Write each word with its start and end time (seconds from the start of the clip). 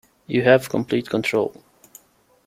You 0.25 0.41
have 0.41 0.67
complete 0.67 1.11
control. 1.11 1.53